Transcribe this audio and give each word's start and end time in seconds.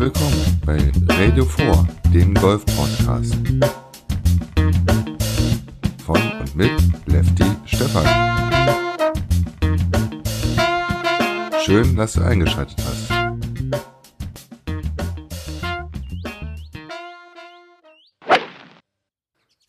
willkommen 0.00 0.60
bei 0.64 0.78
Radio 1.14 1.44
4, 1.44 1.86
dem 2.14 2.32
Golf-Podcast. 2.32 3.34
Von 6.06 6.16
und 6.40 6.56
mit 6.56 6.72
Lefty 7.04 7.44
Stefan. 7.66 8.06
Schön, 11.62 11.96
dass 11.96 12.14
du 12.14 12.22
eingeschaltet 12.22 12.82
hast. 12.82 13.10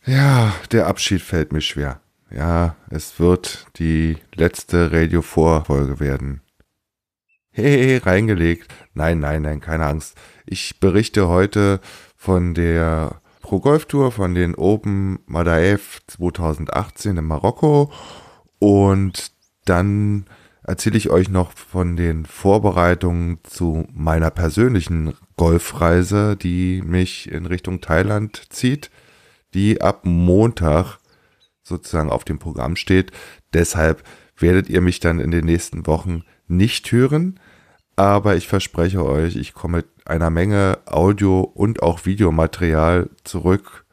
Ja, 0.06 0.54
der 0.72 0.88
Abschied 0.88 1.22
fällt 1.22 1.52
mir 1.52 1.60
schwer. 1.60 2.00
Ja, 2.34 2.78
es 2.90 3.20
wird 3.20 3.68
die 3.76 4.16
letzte 4.34 4.94
Radio 4.94 5.22
4 5.22 5.64
Folge 5.68 6.00
werden. 6.00 6.40
Hey, 7.54 7.98
reingelegt. 7.98 8.74
Nein, 8.94 9.20
nein, 9.20 9.42
nein, 9.42 9.60
keine 9.60 9.86
Angst. 9.86 10.16
Ich 10.46 10.80
berichte 10.80 11.28
heute 11.28 11.82
von 12.16 12.54
der 12.54 13.22
Pro 13.42 13.60
Golf 13.60 13.88
Tour, 13.88 14.14
von 14.14 14.34
den 14.34 14.56
Open 14.56 15.20
Madaef 15.26 16.00
2018 16.08 17.18
in 17.18 17.26
Marokko 17.26 17.92
und 18.60 19.34
dann 19.66 20.28
erzähle 20.64 20.98
ich 20.98 21.10
euch 21.10 21.28
noch 21.28 21.52
von 21.52 21.98
den 21.98 22.26
Vorbereitungen 22.26 23.40
zu 23.44 23.86
meiner 23.92 24.32
persönlichen 24.32 25.14
Golfreise, 25.36 26.38
die 26.38 26.82
mich 26.82 27.30
in 27.30 27.46
Richtung 27.46 27.82
Thailand 27.82 28.44
zieht, 28.50 28.92
die 29.54 29.82
ab 29.82 30.06
Montag 30.06 31.00
sozusagen 31.64 32.12
auf 32.12 32.24
dem 32.24 32.40
Programm 32.40 32.78
steht. 32.78 33.12
Deshalb 33.52 34.04
werdet 34.38 34.70
ihr 34.70 34.80
mich 34.80 35.02
dann 35.02 35.20
in 35.20 35.32
den 35.32 35.44
nächsten 35.44 35.86
Wochen 35.86 36.24
nicht 36.52 36.92
hören. 36.92 37.40
Aber 37.96 38.36
ich 38.36 38.48
verspreche 38.48 39.04
euch, 39.04 39.36
ich 39.36 39.54
komme 39.54 39.78
mit 39.78 39.88
einer 40.06 40.30
Menge 40.30 40.80
Audio- 40.86 41.42
und 41.42 41.84
auch 41.84 42.06
Videomaterial 42.06 43.10
zurück, 43.24 43.86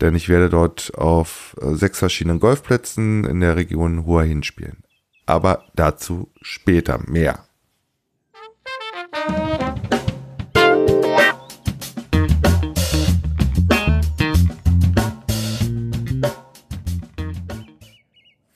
denn 0.00 0.14
ich 0.14 0.28
werde 0.28 0.48
dort 0.48 0.92
auf 0.96 1.56
äh, 1.60 1.74
sechs 1.74 1.98
verschiedenen 1.98 2.40
Golfplätzen 2.40 3.24
in 3.24 3.40
der 3.40 3.56
Region 3.56 4.06
Hua 4.06 4.22
Hin 4.22 4.42
spielen. 4.42 4.82
Aber 5.26 5.64
dazu 5.74 6.30
später 6.40 6.98
mehr. 7.06 7.44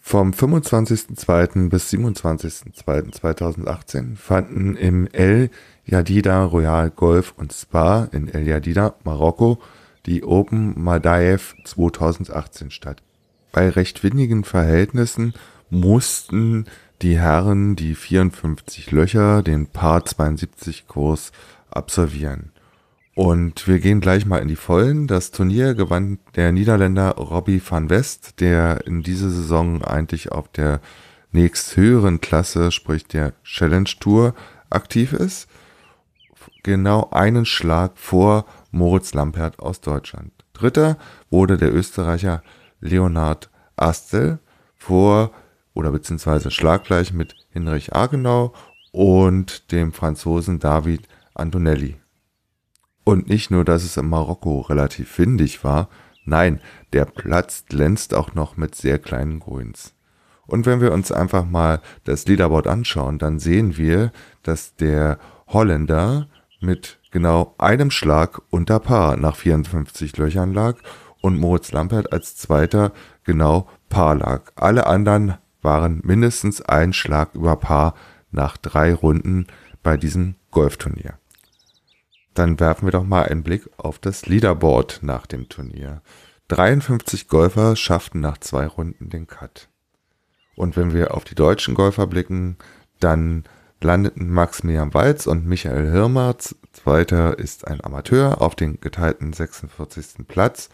Vom 0.09 0.31
25.02. 0.31 1.69
bis 1.69 1.93
27.02.2018 1.93 4.15
fanden 4.15 4.77
im 4.77 5.09
El 5.09 5.51
Jadida 5.85 6.45
Royal 6.45 6.91
Golf 6.91 7.35
und 7.37 7.53
Spa 7.53 8.09
in 8.12 8.29
El 8.29 8.47
Jadida, 8.47 8.95
Marokko, 9.03 9.59
die 10.07 10.23
Open 10.23 10.81
Madaef 10.81 11.57
2018 11.65 12.71
statt. 12.71 13.03
Bei 13.51 13.69
recht 13.69 14.05
windigen 14.05 14.45
Verhältnissen 14.45 15.34
mussten 15.71 16.67
die 17.03 17.19
Herren 17.19 17.75
die 17.75 17.97
54 17.97 18.93
Löcher, 18.93 19.43
den 19.43 19.67
Par 19.67 20.05
72 20.05 20.87
Kurs 20.87 21.33
absolvieren. 21.69 22.53
Und 23.17 23.67
wir 23.67 23.78
gehen 23.78 24.03
gleich 24.03 24.27
mal 24.27 24.42
in 24.42 24.48
die 24.48 24.56
Vollen. 24.56 25.06
Das 25.06 25.31
Turnier 25.31 25.72
gewann 25.72 26.19
der 26.34 26.53
Niederländer 26.53 27.12
Robbie 27.12 27.62
van 27.67 27.89
West, 27.89 28.41
der 28.41 28.86
in 28.86 29.03
dieser 29.03 29.31
Saison 29.31 29.83
eigentlich 29.83 30.33
auf 30.33 30.48
der 30.48 30.83
nächsthöheren 31.33 32.20
Klasse, 32.20 32.70
sprich 32.70 33.06
der 33.06 33.33
Challenge 33.42 33.89
Tour, 34.00 34.34
aktiv 34.69 35.14
ist. 35.14 35.48
Genau 36.62 37.09
einen 37.11 37.47
Schlag 37.47 37.92
vor 37.94 38.44
Moritz 38.71 39.15
Lampert 39.15 39.60
aus 39.60 39.81
Deutschland. 39.81 40.32
Dritter 40.53 40.99
wurde 41.31 41.56
der 41.56 41.75
Österreicher 41.75 42.43
Leonhard 42.81 43.49
Astel 43.76 44.41
vor 44.75 45.31
oder 45.72 45.91
beziehungsweise 45.91 46.50
schlaggleich 46.50 47.15
mit 47.15 47.34
Hinrich 47.49 47.97
Agenau 47.97 48.53
und 48.93 49.72
dem 49.72 49.94
Franzosen 49.94 50.59
David 50.59 51.09
Antonelli. 51.32 51.97
Und 53.09 53.28
nicht 53.28 53.53
nur, 53.53 53.65
dass 53.65 53.84
es 53.84 53.97
in 53.97 54.09
Marokko 54.09 54.62
relativ 54.62 55.17
windig 55.21 55.62
war, 55.62 55.89
nein, 56.25 56.61
der 56.93 57.05
Platz 57.05 57.65
glänzt 57.69 58.12
auch 58.12 58.34
noch 58.34 58.56
mit 58.56 58.75
sehr 58.75 58.99
kleinen 58.99 59.39
Grüns. 59.39 59.94
Und 60.49 60.67
wenn 60.67 60.81
wir 60.81 60.91
uns 60.91 61.12
einfach 61.12 61.44
mal 61.44 61.81
das 62.03 62.27
Leaderboard 62.27 62.67
anschauen, 62.67 63.21
dann 63.21 63.39
sehen 63.39 63.77
wir, 63.77 64.11
dass 64.43 64.75
der 64.75 65.21
Holländer 65.47 66.27
mit 66.61 66.99
genau 67.12 67.55
einem 67.59 67.93
Schlag 67.93 68.43
unter 68.50 68.81
Paar 68.81 69.17
nach 69.17 69.37
54 69.37 70.17
Löchern 70.17 70.53
lag 70.53 70.75
und 71.21 71.38
Moritz 71.38 71.71
Lampert 71.71 72.12
als 72.12 72.34
Zweiter 72.34 72.91
genau 73.23 73.69
Paar 73.88 74.17
lag. 74.17 74.50
Alle 74.56 74.88
anderen 74.88 75.37
waren 75.62 76.00
mindestens 76.03 76.61
ein 76.61 76.93
Schlag 76.93 77.37
über 77.37 77.55
Paar 77.55 77.94
nach 78.33 78.56
drei 78.56 78.93
Runden 78.93 79.47
bei 79.84 79.97
diesem 79.97 80.34
Golfturnier. 80.50 81.21
Dann 82.37 82.61
werfen 82.61 82.87
wir 82.87 82.93
doch 82.93 83.05
mal 83.05 83.25
einen 83.25 83.43
Blick 83.43 83.67
auf 83.79 83.99
das 83.99 84.27
Leaderboard 84.27 84.99
nach 85.01 85.25
dem 85.27 85.49
Turnier. 85.49 86.03
53 86.49 87.29
Golfer 87.29 87.77
schafften 87.77 88.21
nach 88.21 88.37
zwei 88.37 88.67
Runden 88.67 89.09
den 89.09 89.27
Cut. 89.27 89.71
Und 90.55 90.77
wenn 90.77 90.93
wir 90.93 91.15
auf 91.15 91.25
die 91.25 91.35
deutschen 91.35 91.75
Golfer 91.75 92.07
blicken, 92.07 92.59
dann 93.01 93.45
landeten 93.81 94.31
Maximilian 94.31 94.93
Walz 94.93 95.27
und 95.27 95.47
Michael 95.47 95.91
Hirmer, 95.91 96.37
zweiter 96.39 97.39
ist 97.39 97.67
ein 97.67 97.83
Amateur, 97.83 98.43
auf 98.43 98.55
den 98.55 98.81
geteilten 98.81 99.33
46. 99.33 100.29
Platz 100.29 100.69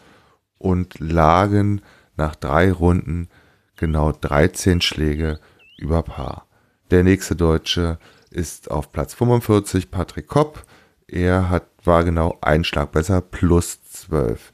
und 0.57 0.99
lagen 0.99 1.81
nach 2.17 2.35
drei 2.35 2.73
Runden 2.73 3.29
genau 3.77 4.11
13 4.11 4.81
Schläge 4.81 5.39
über 5.77 6.03
Paar. 6.03 6.45
Der 6.91 7.05
nächste 7.05 7.37
Deutsche 7.37 7.99
ist 8.29 8.69
auf 8.69 8.91
Platz 8.91 9.13
45 9.13 9.91
Patrick 9.91 10.27
Kopp 10.27 10.65
er 11.13 11.49
hat, 11.49 11.67
war 11.83 12.03
genau 12.03 12.37
ein 12.41 12.63
Schlag 12.63 12.91
besser, 12.91 13.21
plus 13.21 13.83
12. 13.83 14.51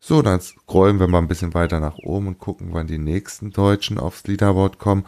So, 0.00 0.22
dann 0.22 0.40
scrollen 0.40 1.00
wir 1.00 1.08
mal 1.08 1.18
ein 1.18 1.28
bisschen 1.28 1.54
weiter 1.54 1.80
nach 1.80 1.98
oben 1.98 2.28
und 2.28 2.38
gucken, 2.38 2.68
wann 2.72 2.86
die 2.86 2.98
nächsten 2.98 3.50
Deutschen 3.50 3.98
aufs 3.98 4.26
Leaderboard 4.26 4.78
kommen. 4.78 5.04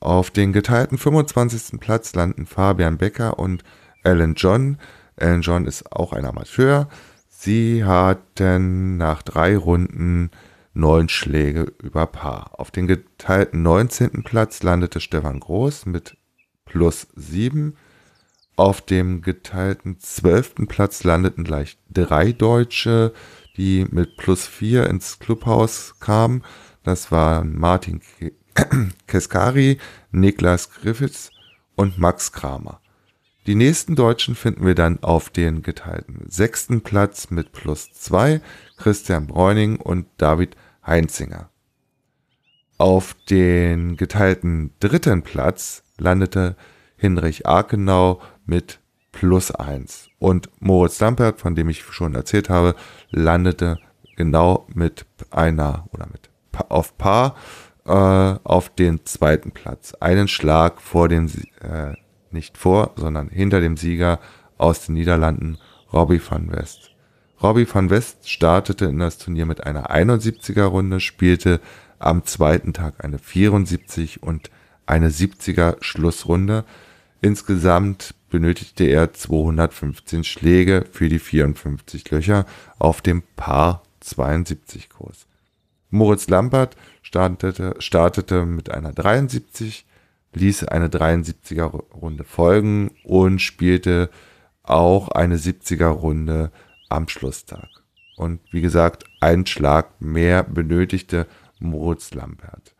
Auf 0.00 0.30
den 0.30 0.52
geteilten 0.52 0.98
25. 0.98 1.80
Platz 1.80 2.14
landen 2.14 2.46
Fabian 2.46 2.98
Becker 2.98 3.38
und 3.38 3.62
Alan 4.02 4.34
John. 4.34 4.78
Alan 5.16 5.42
John 5.42 5.64
ist 5.64 5.92
auch 5.92 6.12
ein 6.12 6.26
Amateur. 6.26 6.88
Sie 7.28 7.84
hatten 7.84 8.96
nach 8.96 9.22
drei 9.22 9.56
Runden 9.56 10.30
neun 10.74 11.08
Schläge 11.08 11.72
über 11.82 12.06
Paar. 12.06 12.58
Auf 12.58 12.70
den 12.70 12.86
geteilten 12.86 13.62
19. 13.62 14.24
Platz 14.24 14.62
landete 14.62 15.00
Stefan 15.00 15.40
Groß 15.40 15.86
mit 15.86 16.16
plus 16.64 17.06
7. 17.14 17.76
Auf 18.56 18.82
dem 18.82 19.22
geteilten 19.22 19.98
zwölften 19.98 20.66
Platz 20.66 21.04
landeten 21.04 21.44
gleich 21.44 21.78
drei 21.90 22.32
Deutsche, 22.32 23.12
die 23.56 23.86
mit 23.90 24.16
plus 24.16 24.46
vier 24.46 24.88
ins 24.88 25.18
Clubhaus 25.18 25.94
kamen. 26.00 26.42
Das 26.82 27.10
waren 27.10 27.58
Martin 27.58 28.00
Keskari, 29.06 29.78
Niklas 30.10 30.70
Griffiths 30.70 31.30
und 31.76 31.98
Max 31.98 32.32
Kramer. 32.32 32.80
Die 33.46 33.54
nächsten 33.54 33.96
Deutschen 33.96 34.34
finden 34.34 34.64
wir 34.64 34.74
dann 34.74 35.02
auf 35.02 35.30
den 35.30 35.62
geteilten 35.62 36.26
sechsten 36.28 36.82
Platz 36.82 37.30
mit 37.30 37.50
plus 37.52 37.92
zwei, 37.92 38.40
Christian 38.76 39.26
Bräuning 39.26 39.80
und 39.80 40.06
David 40.18 40.56
Heinzinger. 40.86 41.48
Auf 42.78 43.16
den 43.28 43.96
geteilten 43.96 44.72
dritten 44.78 45.22
Platz 45.22 45.82
landete 45.98 46.56
Hinrich 46.96 47.46
Arkenau 47.46 48.20
mit 48.46 48.80
plus 49.12 49.50
eins. 49.50 50.08
Und 50.18 50.48
Moritz 50.60 51.00
Lampert, 51.00 51.40
von 51.40 51.54
dem 51.54 51.68
ich 51.68 51.82
schon 51.82 52.14
erzählt 52.14 52.48
habe, 52.48 52.74
landete 53.10 53.78
genau 54.16 54.66
mit 54.72 55.06
einer 55.30 55.86
oder 55.92 56.06
mit 56.06 56.30
auf 56.68 56.96
Paar 56.98 57.36
äh, 57.86 57.90
auf 57.92 58.68
den 58.70 59.04
zweiten 59.04 59.52
Platz. 59.52 59.94
Einen 60.00 60.28
Schlag 60.28 60.80
vor 60.80 61.08
dem, 61.08 61.26
äh, 61.60 61.94
nicht 62.30 62.56
vor, 62.56 62.92
sondern 62.96 63.28
hinter 63.28 63.60
dem 63.60 63.76
Sieger 63.76 64.20
aus 64.58 64.86
den 64.86 64.94
Niederlanden, 64.94 65.58
Robbie 65.92 66.20
van 66.26 66.50
West. 66.52 66.90
Robbie 67.42 67.66
van 67.72 67.90
West 67.90 68.30
startete 68.30 68.84
in 68.86 68.98
das 68.98 69.18
Turnier 69.18 69.46
mit 69.46 69.64
einer 69.66 69.90
71er 69.90 70.64
Runde, 70.64 71.00
spielte 71.00 71.60
am 71.98 72.24
zweiten 72.24 72.72
Tag 72.72 73.04
eine 73.04 73.18
74 73.18 74.22
und 74.22 74.50
eine 74.86 75.10
70er 75.10 75.76
Schlussrunde. 75.80 76.64
Insgesamt 77.22 78.16
benötigte 78.30 78.84
er 78.84 79.12
215 79.14 80.24
Schläge 80.24 80.84
für 80.90 81.08
die 81.08 81.20
54 81.20 82.10
Löcher 82.10 82.46
auf 82.80 83.00
dem 83.00 83.22
Par 83.36 83.84
72 84.00 84.90
Kurs. 84.90 85.28
Moritz 85.88 86.28
Lampert 86.28 86.76
startete, 87.00 87.76
startete 87.78 88.44
mit 88.44 88.72
einer 88.72 88.92
73, 88.92 89.86
ließ 90.32 90.64
eine 90.64 90.88
73er 90.88 91.66
Runde 91.94 92.24
folgen 92.24 92.90
und 93.04 93.38
spielte 93.38 94.10
auch 94.64 95.08
eine 95.08 95.36
70er 95.36 95.88
Runde 95.88 96.50
am 96.88 97.06
Schlusstag. 97.06 97.68
Und 98.16 98.40
wie 98.50 98.62
gesagt, 98.62 99.04
ein 99.20 99.46
Schlag 99.46 100.00
mehr 100.00 100.42
benötigte 100.42 101.28
Moritz 101.60 102.14
Lambert. 102.14 102.74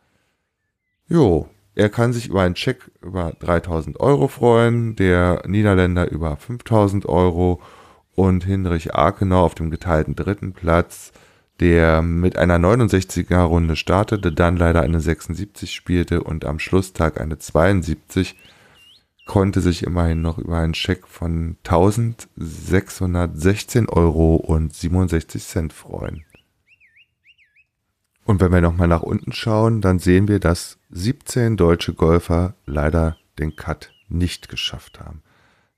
Jo, 1.07 1.47
er 1.75 1.89
kann 1.89 2.13
sich 2.13 2.29
über 2.29 2.43
einen 2.43 2.55
Check 2.55 2.91
über 3.01 3.33
3000 3.39 3.99
Euro 3.99 4.27
freuen, 4.27 4.95
der 4.95 5.43
Niederländer 5.47 6.11
über 6.11 6.37
5000 6.37 7.07
Euro 7.07 7.61
und 8.15 8.45
Hinrich 8.45 8.93
Arkenau 8.93 9.43
auf 9.43 9.55
dem 9.55 9.71
geteilten 9.71 10.15
dritten 10.15 10.53
Platz, 10.53 11.11
der 11.59 12.01
mit 12.01 12.37
einer 12.37 12.57
69er 12.57 13.41
Runde 13.41 13.75
startete, 13.75 14.31
dann 14.31 14.57
leider 14.57 14.81
eine 14.81 14.99
76 14.99 15.73
spielte 15.73 16.23
und 16.23 16.45
am 16.45 16.59
Schlusstag 16.59 17.19
eine 17.19 17.39
72 17.39 18.35
konnte 19.25 19.61
sich 19.61 19.83
immerhin 19.83 20.21
noch 20.21 20.37
über 20.37 20.57
einen 20.57 20.73
Scheck 20.73 21.07
von 21.07 21.55
1616 21.63 23.87
Euro 23.89 24.35
und 24.35 24.73
67 24.73 25.43
Cent 25.43 25.73
freuen. 25.73 26.25
Und 28.25 28.39
wenn 28.41 28.51
wir 28.51 28.61
nochmal 28.61 28.87
nach 28.87 29.01
unten 29.01 29.33
schauen, 29.33 29.81
dann 29.81 29.99
sehen 29.99 30.27
wir, 30.27 30.39
dass 30.39 30.77
17 30.91 31.57
deutsche 31.57 31.93
Golfer 31.93 32.55
leider 32.65 33.17
den 33.39 33.55
Cut 33.55 33.91
nicht 34.07 34.47
geschafft 34.47 34.99
haben. 34.99 35.21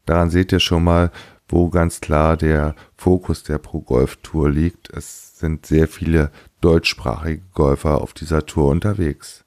Daran 0.05 0.29
seht 0.29 0.51
ihr 0.51 0.59
schon 0.59 0.83
mal, 0.83 1.11
wo 1.47 1.69
ganz 1.69 2.01
klar 2.01 2.37
der 2.37 2.75
Fokus 2.95 3.43
der 3.43 3.57
Pro 3.57 3.81
Golf 3.81 4.17
Tour 4.17 4.49
liegt. 4.49 4.89
Es 4.91 5.39
sind 5.39 5.65
sehr 5.65 5.87
viele 5.87 6.31
deutschsprachige 6.61 7.41
Golfer 7.53 8.01
auf 8.01 8.13
dieser 8.13 8.45
Tour 8.45 8.69
unterwegs. 8.69 9.43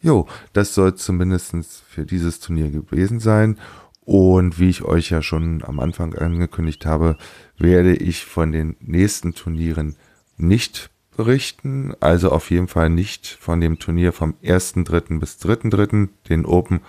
Jo, 0.00 0.26
das 0.52 0.74
soll 0.74 0.94
zumindest 0.94 1.54
für 1.88 2.06
dieses 2.06 2.40
Turnier 2.40 2.70
gewesen 2.70 3.20
sein. 3.20 3.58
Und 4.00 4.58
wie 4.58 4.70
ich 4.70 4.82
euch 4.82 5.10
ja 5.10 5.20
schon 5.20 5.62
am 5.64 5.80
Anfang 5.80 6.14
angekündigt 6.14 6.86
habe, 6.86 7.18
werde 7.58 7.94
ich 7.94 8.24
von 8.24 8.52
den 8.52 8.76
nächsten 8.80 9.34
Turnieren 9.34 9.96
nicht 10.38 10.90
berichten. 11.18 11.94
Also 11.98 12.30
auf 12.30 12.50
jeden 12.50 12.68
Fall 12.68 12.88
nicht 12.88 13.26
von 13.26 13.60
dem 13.60 13.80
Turnier 13.80 14.12
vom 14.12 14.34
1.3. 14.42 15.18
bis 15.18 15.36
3.3., 15.38 16.08
den 16.28 16.46
Open 16.46 16.80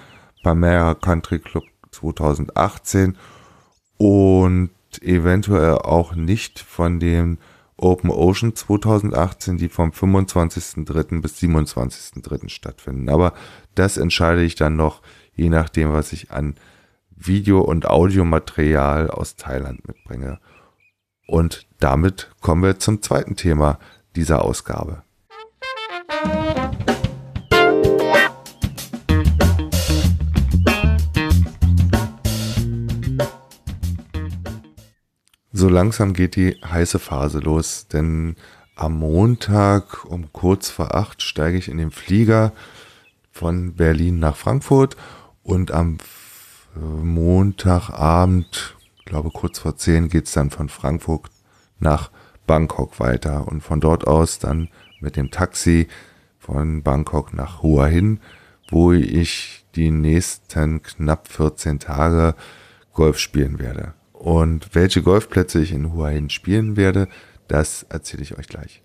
Palmera 0.43 0.93
Country 0.93 1.39
Club 1.39 1.63
2018 1.91 3.17
und 3.97 4.69
eventuell 5.01 5.79
auch 5.79 6.13
nicht 6.13 6.59
von 6.59 6.99
dem 6.99 7.39
Open 7.75 8.11
Ocean 8.11 8.55
2018, 8.55 9.57
die 9.57 9.67
vom 9.67 9.89
25.03. 9.89 11.21
bis 11.21 11.39
27.03. 11.39 12.49
stattfinden. 12.49 13.09
Aber 13.09 13.33
das 13.73 13.97
entscheide 13.97 14.43
ich 14.43 14.53
dann 14.53 14.75
noch, 14.75 15.01
je 15.33 15.49
nachdem, 15.49 15.91
was 15.91 16.13
ich 16.13 16.29
an 16.29 16.53
Video- 17.09 17.61
und 17.61 17.87
Audiomaterial 17.87 19.09
aus 19.09 19.37
Thailand 19.37 19.87
mitbringe. 19.87 20.39
Und 21.25 21.67
damit 21.79 22.29
kommen 22.41 22.61
wir 22.61 22.77
zum 22.77 23.01
zweiten 23.01 23.35
Thema 23.35 23.79
dieser 24.19 24.44
Ausgabe. 24.44 25.04
So 35.51 35.69
langsam 35.69 36.13
geht 36.13 36.36
die 36.36 36.57
heiße 36.62 37.00
Phase 37.00 37.39
los, 37.39 37.88
denn 37.88 38.36
am 38.75 39.00
Montag 39.00 40.04
um 40.04 40.33
kurz 40.33 40.69
vor 40.69 40.95
acht 40.95 41.21
steige 41.21 41.57
ich 41.57 41.69
in 41.69 41.77
den 41.77 41.92
Flieger 41.92 42.51
von 43.31 43.75
Berlin 43.75 44.19
nach 44.19 44.36
Frankfurt 44.36 44.98
und 45.44 45.71
am 45.71 45.98
Montagabend, 46.75 48.75
glaube 49.06 49.31
kurz 49.31 49.60
vor 49.60 49.77
zehn, 49.77 50.10
geht 50.10 50.25
es 50.25 50.33
dann 50.33 50.50
von 50.50 50.68
Frankfurt 50.68 51.30
nach 51.80 52.12
Bangkok 52.49 52.99
weiter 52.99 53.47
und 53.47 53.61
von 53.61 53.79
dort 53.79 54.07
aus 54.07 54.39
dann 54.39 54.69
mit 54.99 55.15
dem 55.17 55.29
Taxi 55.29 55.87
von 56.39 56.81
Bangkok 56.81 57.31
nach 57.31 57.61
Hua 57.61 57.85
Hin, 57.85 58.19
wo 58.71 58.91
ich 58.91 59.67
die 59.75 59.91
nächsten 59.91 60.81
knapp 60.81 61.27
14 61.27 61.77
Tage 61.77 62.33
Golf 62.91 63.19
spielen 63.19 63.59
werde. 63.59 63.93
Und 64.13 64.73
welche 64.73 65.03
Golfplätze 65.03 65.61
ich 65.61 65.71
in 65.71 65.93
Hua 65.93 66.07
Hin 66.07 66.31
spielen 66.31 66.75
werde, 66.75 67.07
das 67.47 67.83
erzähle 67.83 68.23
ich 68.23 68.35
euch 68.35 68.47
gleich. 68.47 68.81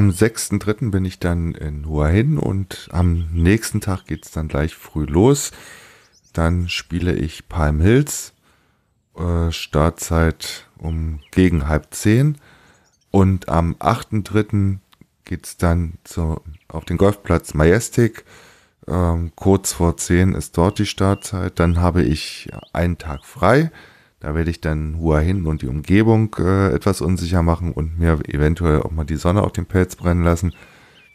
Am 0.00 0.08
6.3. 0.08 0.90
bin 0.90 1.04
ich 1.04 1.18
dann 1.18 1.52
in 1.52 1.86
Hua 1.86 2.06
Hin 2.08 2.38
und 2.38 2.88
am 2.90 3.28
nächsten 3.34 3.82
Tag 3.82 4.06
geht 4.06 4.24
es 4.24 4.30
dann 4.30 4.48
gleich 4.48 4.74
früh 4.74 5.04
los. 5.04 5.52
Dann 6.32 6.70
spiele 6.70 7.12
ich 7.12 7.48
Palm 7.50 7.82
Hills. 7.82 8.32
Äh, 9.14 9.52
Startzeit 9.52 10.66
um 10.78 11.20
gegen 11.32 11.68
halb 11.68 11.92
zehn. 11.92 12.38
Und 13.10 13.50
am 13.50 13.74
8.3. 13.74 14.78
geht's 15.26 15.58
dann 15.58 15.98
zu, 16.04 16.40
auf 16.68 16.86
den 16.86 16.96
Golfplatz 16.96 17.52
Majestic. 17.52 18.24
Ähm, 18.88 19.32
kurz 19.36 19.74
vor 19.74 19.98
10 19.98 20.32
ist 20.32 20.56
dort 20.56 20.78
die 20.78 20.86
Startzeit. 20.86 21.60
Dann 21.60 21.78
habe 21.78 22.02
ich 22.02 22.48
einen 22.72 22.96
Tag 22.96 23.26
frei. 23.26 23.70
Da 24.20 24.34
werde 24.34 24.50
ich 24.50 24.60
dann 24.60 24.98
Hua 24.98 25.18
hin 25.18 25.46
und 25.46 25.62
die 25.62 25.66
Umgebung 25.66 26.36
äh, 26.38 26.72
etwas 26.74 27.00
unsicher 27.00 27.42
machen 27.42 27.72
und 27.72 27.98
mir 27.98 28.20
eventuell 28.28 28.82
auch 28.82 28.90
mal 28.90 29.04
die 29.04 29.16
Sonne 29.16 29.42
auf 29.42 29.52
den 29.52 29.64
Pelz 29.64 29.96
brennen 29.96 30.22
lassen, 30.22 30.52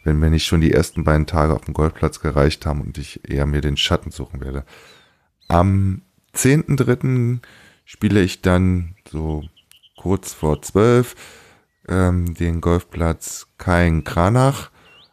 wenn 0.02 0.18
mir 0.18 0.28
nicht 0.28 0.44
schon 0.44 0.60
die 0.60 0.72
ersten 0.72 1.04
beiden 1.04 1.26
Tage 1.26 1.54
auf 1.54 1.62
dem 1.62 1.74
Golfplatz 1.74 2.20
gereicht 2.20 2.66
haben 2.66 2.80
und 2.80 2.98
ich 2.98 3.28
eher 3.28 3.46
mir 3.46 3.60
den 3.60 3.76
Schatten 3.76 4.10
suchen 4.10 4.40
werde. 4.40 4.64
Am 5.46 6.02
10.3. 6.34 7.38
spiele 7.84 8.20
ich 8.22 8.42
dann 8.42 8.96
so 9.08 9.44
kurz 9.96 10.32
vor 10.32 10.60
12 10.60 11.14
ähm, 11.88 12.34
den 12.34 12.60
Golfplatz 12.60 13.46
Kain 13.56 14.02
Kranach, 14.02 14.70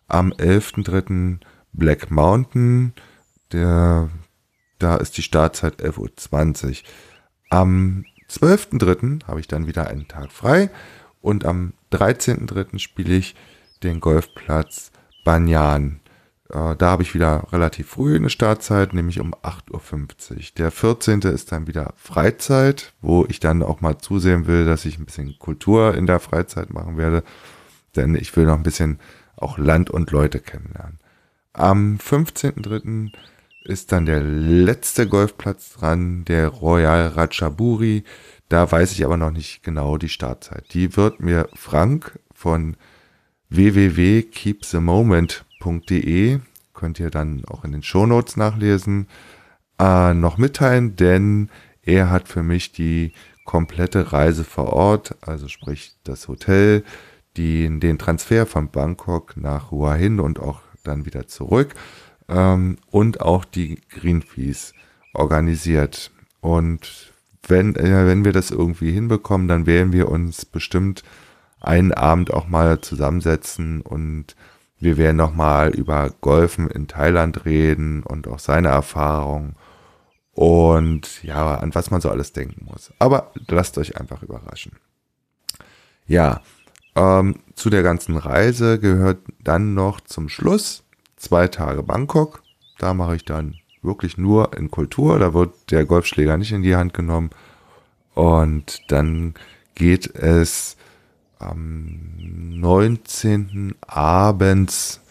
am 0.07 0.31
11.3. 0.31 1.39
Black 1.73 2.11
Mountain, 2.11 2.93
der, 3.51 4.09
da 4.77 4.95
ist 4.97 5.17
die 5.17 5.23
Startzeit 5.23 5.81
11.20 5.81 6.69
Uhr. 6.69 6.75
Am 7.53 8.05
12.3. 8.31 9.27
habe 9.27 9.39
ich 9.39 9.47
dann 9.47 9.67
wieder 9.67 9.85
einen 9.85 10.07
Tag 10.07 10.31
frei 10.31 10.71
und 11.21 11.45
am 11.45 11.73
13.3. 11.91 12.79
spiele 12.79 13.13
ich 13.13 13.35
den 13.83 13.99
Golfplatz 13.99 14.91
Banyan. 15.23 15.99
Äh, 16.49 16.75
da 16.75 16.87
habe 16.87 17.03
ich 17.03 17.13
wieder 17.13 17.45
relativ 17.51 17.89
früh 17.89 18.15
eine 18.15 18.31
Startzeit, 18.31 18.95
nämlich 18.95 19.19
um 19.19 19.35
8.50 19.35 20.31
Uhr. 20.31 20.37
Der 20.57 20.71
14. 20.71 21.21
ist 21.21 21.51
dann 21.51 21.67
wieder 21.67 21.93
Freizeit, 21.95 22.91
wo 23.01 23.23
ich 23.29 23.39
dann 23.39 23.61
auch 23.61 23.81
mal 23.81 23.99
zusehen 23.99 24.47
will, 24.47 24.65
dass 24.65 24.85
ich 24.85 24.97
ein 24.97 25.05
bisschen 25.05 25.37
Kultur 25.37 25.93
in 25.93 26.07
der 26.07 26.19
Freizeit 26.19 26.73
machen 26.73 26.97
werde. 26.97 27.23
Denn 27.95 28.15
ich 28.15 28.35
will 28.35 28.47
noch 28.47 28.57
ein 28.57 28.63
bisschen 28.63 28.99
auch 29.35 29.59
Land 29.59 29.91
und 29.91 30.09
Leute 30.09 30.39
kennenlernen. 30.39 30.97
Am 31.53 31.97
15.3. 31.97 33.11
ist 33.65 33.91
dann 33.91 34.05
der 34.05 34.21
letzte 34.21 35.07
Golfplatz 35.07 35.73
dran, 35.73 36.23
der 36.25 36.49
Royal 36.49 37.07
Ratchaburi. 37.07 38.03
Da 38.49 38.71
weiß 38.71 38.91
ich 38.91 39.03
aber 39.05 39.17
noch 39.17 39.31
nicht 39.31 39.63
genau 39.63 39.97
die 39.97 40.09
Startzeit. 40.09 40.71
Die 40.73 40.95
wird 40.97 41.19
mir 41.19 41.49
Frank 41.53 42.19
von 42.33 42.75
www.keepthemoment.de 43.49 46.39
könnt 46.73 46.99
ihr 46.99 47.09
dann 47.09 47.45
auch 47.45 47.63
in 47.63 47.71
den 47.71 47.81
Shownotes 47.81 48.35
nachlesen, 48.35 49.07
äh, 49.79 50.13
noch 50.13 50.37
mitteilen, 50.37 50.97
denn 50.97 51.49
er 51.81 52.09
hat 52.09 52.27
für 52.27 52.43
mich 52.43 52.73
die 52.73 53.13
komplette 53.45 54.11
Reise 54.11 54.43
vor 54.43 54.73
Ort, 54.73 55.15
also 55.21 55.47
sprich 55.47 55.95
das 56.03 56.27
Hotel, 56.27 56.83
die, 57.37 57.79
den 57.79 57.97
Transfer 57.97 58.45
von 58.45 58.69
Bangkok 58.69 59.37
nach 59.37 59.71
Hua 59.71 59.93
Hin 59.93 60.19
und 60.19 60.39
auch 60.39 60.59
dann 60.83 61.05
wieder 61.05 61.27
zurück 61.27 61.73
ähm, 62.29 62.77
und 62.91 63.21
auch 63.21 63.45
die 63.45 63.79
Greenpeace 63.89 64.73
organisiert. 65.13 66.11
Und 66.41 67.13
wenn, 67.47 67.75
äh, 67.75 68.05
wenn 68.07 68.25
wir 68.25 68.31
das 68.31 68.51
irgendwie 68.51 68.91
hinbekommen, 68.91 69.47
dann 69.47 69.65
werden 69.65 69.93
wir 69.93 70.09
uns 70.09 70.45
bestimmt 70.45 71.03
einen 71.59 71.93
Abend 71.93 72.33
auch 72.33 72.47
mal 72.47 72.81
zusammensetzen 72.81 73.81
und 73.81 74.35
wir 74.79 74.97
werden 74.97 75.15
nochmal 75.15 75.69
über 75.69 76.09
Golfen 76.19 76.69
in 76.69 76.87
Thailand 76.87 77.45
reden 77.45 78.03
und 78.03 78.27
auch 78.27 78.39
seine 78.39 78.67
Erfahrung 78.67 79.55
und 80.33 81.23
ja, 81.23 81.55
an 81.55 81.73
was 81.73 81.89
man 81.89 82.01
so 82.01 82.09
alles 82.09 82.33
denken 82.33 82.65
muss. 82.65 82.91
Aber 82.99 83.31
lasst 83.47 83.77
euch 83.77 83.97
einfach 83.97 84.23
überraschen. 84.23 84.73
Ja, 86.05 86.41
ähm, 86.95 87.39
zu 87.55 87.69
der 87.69 87.83
ganzen 87.83 88.17
Reise 88.17 88.79
gehört 88.79 89.19
dann 89.41 89.73
noch 89.73 90.01
zum 90.01 90.27
Schluss 90.27 90.83
zwei 91.23 91.47
Tage 91.47 91.83
Bangkok. 91.83 92.43
Da 92.77 92.93
mache 92.93 93.15
ich 93.15 93.25
dann 93.25 93.55
wirklich 93.81 94.17
nur 94.17 94.55
in 94.57 94.69
Kultur. 94.69 95.19
Da 95.19 95.33
wird 95.33 95.71
der 95.71 95.85
Golfschläger 95.85 96.37
nicht 96.37 96.51
in 96.51 96.63
die 96.63 96.75
Hand 96.75 96.93
genommen. 96.93 97.29
Und 98.13 98.81
dann 98.89 99.33
geht 99.75 100.15
es 100.15 100.77
am 101.39 102.11
19. 102.17 103.75
abends 103.87 105.01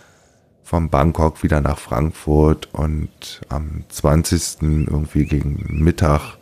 von 0.62 0.88
Bangkok 0.88 1.42
wieder 1.42 1.60
nach 1.60 1.78
Frankfurt 1.78 2.72
und 2.72 3.42
am 3.48 3.84
20. 3.88 4.62
irgendwie 4.62 5.26
gegen 5.26 5.82
Mittag, 5.82 6.38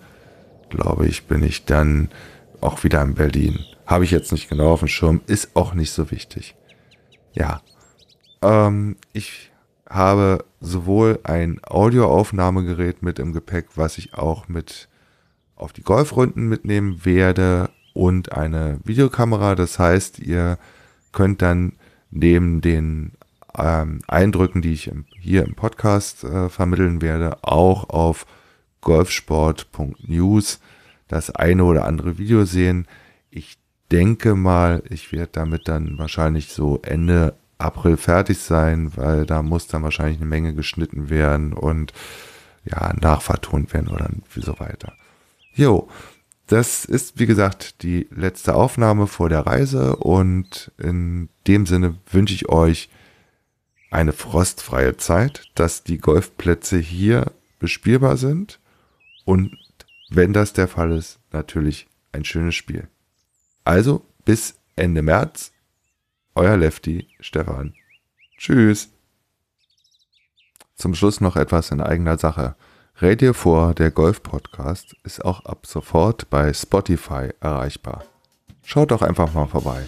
glaube 0.68 1.06
ich, 1.06 1.24
bin 1.26 1.42
ich 1.42 1.64
dann 1.64 2.10
auch 2.60 2.84
wieder 2.84 3.02
in 3.02 3.14
Berlin. 3.14 3.64
Habe 3.86 4.04
ich 4.04 4.12
jetzt 4.12 4.30
nicht 4.30 4.48
genau 4.48 4.72
auf 4.72 4.80
dem 4.80 4.88
Schirm, 4.88 5.20
ist 5.26 5.56
auch 5.56 5.74
nicht 5.74 5.90
so 5.90 6.12
wichtig. 6.12 6.54
Ja, 7.32 7.60
ähm, 8.42 8.96
ich 9.12 9.49
habe 9.90 10.44
sowohl 10.60 11.18
ein 11.24 11.60
Audioaufnahmegerät 11.64 13.02
mit 13.02 13.18
im 13.18 13.32
Gepäck, 13.32 13.66
was 13.74 13.98
ich 13.98 14.14
auch 14.14 14.48
mit 14.48 14.88
auf 15.56 15.72
die 15.72 15.82
Golfrunden 15.82 16.48
mitnehmen 16.48 17.04
werde 17.04 17.68
und 17.92 18.32
eine 18.32 18.80
Videokamera. 18.84 19.56
Das 19.56 19.78
heißt, 19.78 20.20
ihr 20.20 20.58
könnt 21.12 21.42
dann 21.42 21.72
neben 22.10 22.60
den 22.60 23.12
ähm, 23.58 24.00
Eindrücken, 24.06 24.62
die 24.62 24.72
ich 24.72 24.86
im, 24.86 25.04
hier 25.18 25.44
im 25.44 25.54
Podcast 25.54 26.24
äh, 26.24 26.48
vermitteln 26.48 27.02
werde, 27.02 27.42
auch 27.42 27.90
auf 27.90 28.26
golfsport.news 28.80 30.60
das 31.08 31.30
eine 31.30 31.64
oder 31.64 31.84
andere 31.84 32.18
Video 32.18 32.44
sehen. 32.44 32.86
Ich 33.30 33.58
denke 33.90 34.36
mal, 34.36 34.82
ich 34.88 35.12
werde 35.12 35.30
damit 35.32 35.66
dann 35.66 35.98
wahrscheinlich 35.98 36.52
so 36.52 36.78
Ende 36.82 37.34
April 37.60 37.96
fertig 37.96 38.38
sein, 38.38 38.92
weil 38.96 39.26
da 39.26 39.42
muss 39.42 39.66
dann 39.66 39.82
wahrscheinlich 39.82 40.18
eine 40.18 40.28
Menge 40.28 40.54
geschnitten 40.54 41.10
werden 41.10 41.52
und 41.52 41.92
ja, 42.64 42.92
nachvertont 43.00 43.72
werden 43.72 43.88
oder 43.88 44.10
so 44.36 44.58
weiter. 44.60 44.92
Jo, 45.54 45.88
das 46.46 46.84
ist 46.84 47.18
wie 47.18 47.26
gesagt 47.26 47.82
die 47.82 48.08
letzte 48.10 48.54
Aufnahme 48.54 49.06
vor 49.06 49.28
der 49.28 49.46
Reise 49.46 49.96
und 49.96 50.72
in 50.78 51.28
dem 51.46 51.66
Sinne 51.66 51.96
wünsche 52.10 52.34
ich 52.34 52.48
euch 52.48 52.90
eine 53.90 54.12
frostfreie 54.12 54.96
Zeit, 54.96 55.50
dass 55.54 55.84
die 55.84 55.98
Golfplätze 55.98 56.78
hier 56.78 57.32
bespielbar 57.58 58.16
sind 58.16 58.60
und 59.24 59.56
wenn 60.10 60.32
das 60.32 60.52
der 60.52 60.66
Fall 60.66 60.92
ist, 60.92 61.20
natürlich 61.32 61.86
ein 62.12 62.24
schönes 62.24 62.56
Spiel. 62.56 62.88
Also 63.64 64.04
bis 64.24 64.56
Ende 64.74 65.02
März 65.02 65.52
euer 66.34 66.56
Lefty 66.56 67.08
Stefan. 67.20 67.74
Tschüss. 68.36 68.90
Zum 70.74 70.94
Schluss 70.94 71.20
noch 71.20 71.36
etwas 71.36 71.70
in 71.70 71.80
eigener 71.80 72.18
Sache. 72.18 72.54
Radio 72.96 73.32
4, 73.32 73.74
der 73.74 73.90
Golf-Podcast, 73.90 74.94
ist 75.04 75.24
auch 75.24 75.44
ab 75.44 75.66
sofort 75.66 76.28
bei 76.30 76.52
Spotify 76.52 77.30
erreichbar. 77.40 78.04
Schaut 78.62 78.90
doch 78.90 79.02
einfach 79.02 79.32
mal 79.32 79.46
vorbei. 79.46 79.84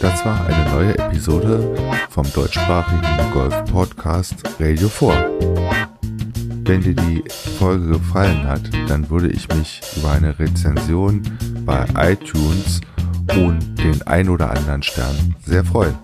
Das 0.00 0.24
war 0.24 0.46
eine 0.46 0.70
neue 0.70 0.98
Episode 0.98 1.74
vom 2.10 2.30
deutschsprachigen 2.32 3.32
Golf-Podcast 3.32 4.42
Radio 4.58 4.88
4. 4.88 5.97
Wenn 6.68 6.82
dir 6.82 6.94
die 6.94 7.24
Folge 7.58 7.88
gefallen 7.88 8.46
hat, 8.46 8.60
dann 8.88 9.08
würde 9.08 9.30
ich 9.30 9.48
mich 9.48 9.80
über 9.96 10.10
eine 10.10 10.38
Rezension 10.38 11.22
bei 11.64 11.86
iTunes 11.96 12.82
und 13.30 13.74
den 13.82 14.06
ein 14.06 14.28
oder 14.28 14.50
anderen 14.50 14.82
Stern 14.82 15.34
sehr 15.46 15.64
freuen. 15.64 15.96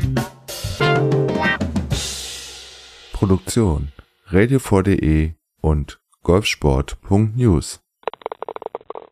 Produktion 3.12 3.88
radio4.de 4.30 5.32
und 5.60 5.98
golfsport.news 6.22 7.80